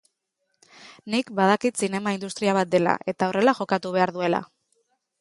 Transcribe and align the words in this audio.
Nik 1.15 1.29
badakit 1.41 1.83
zinema 1.85 2.15
industria 2.17 2.57
bat 2.61 2.75
dela 2.77 2.99
eta 3.15 3.31
horrela 3.31 3.57
jokatu 3.63 3.97
behar 3.99 4.19
duela. 4.21 4.45